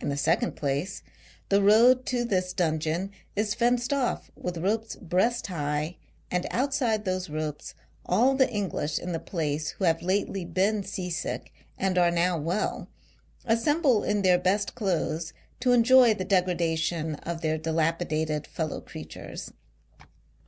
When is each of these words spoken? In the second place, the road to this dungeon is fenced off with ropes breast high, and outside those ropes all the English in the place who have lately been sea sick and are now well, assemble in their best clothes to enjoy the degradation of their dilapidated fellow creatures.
In 0.00 0.08
the 0.08 0.16
second 0.16 0.56
place, 0.56 1.04
the 1.50 1.62
road 1.62 2.04
to 2.06 2.24
this 2.24 2.52
dungeon 2.52 3.12
is 3.36 3.54
fenced 3.54 3.92
off 3.92 4.28
with 4.34 4.58
ropes 4.58 4.96
breast 4.96 5.46
high, 5.46 5.98
and 6.32 6.48
outside 6.50 7.04
those 7.04 7.30
ropes 7.30 7.72
all 8.04 8.34
the 8.34 8.50
English 8.50 8.98
in 8.98 9.12
the 9.12 9.20
place 9.20 9.70
who 9.70 9.84
have 9.84 10.02
lately 10.02 10.44
been 10.44 10.82
sea 10.82 11.10
sick 11.10 11.52
and 11.78 11.96
are 11.96 12.10
now 12.10 12.36
well, 12.36 12.88
assemble 13.44 14.02
in 14.02 14.22
their 14.22 14.36
best 14.40 14.74
clothes 14.74 15.32
to 15.60 15.70
enjoy 15.70 16.12
the 16.12 16.24
degradation 16.24 17.14
of 17.14 17.40
their 17.40 17.56
dilapidated 17.56 18.48
fellow 18.48 18.80
creatures. 18.80 19.52